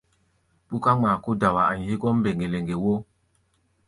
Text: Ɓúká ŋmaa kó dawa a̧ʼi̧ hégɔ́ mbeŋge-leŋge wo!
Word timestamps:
Ɓúká 0.69 0.91
ŋmaa 0.97 1.19
kó 1.23 1.29
dawa 1.41 1.61
a̧ʼi̧ 1.71 1.87
hégɔ́ 1.89 2.11
mbeŋge-leŋge 2.17 2.75
wo! 2.83 2.93